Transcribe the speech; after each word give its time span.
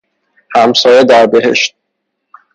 همسایه 0.55 1.03
در 1.03 1.27
بﮩشت 1.27 1.73